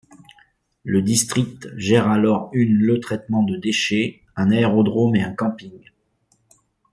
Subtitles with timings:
[0.83, 5.91] Le district gère alors une le traitement de déchets, un aérodrome et un camping.